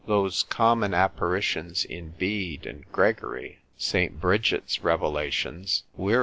Those 0.07 0.41
common 0.41 0.95
apparitions 0.95 1.85
in 1.85 2.15
Bede 2.17 2.65
and 2.65 2.91
Gregory, 2.91 3.59
Saint 3.77 4.19
Bridget's 4.19 4.83
revelations, 4.83 5.83
Wier. 5.95 6.19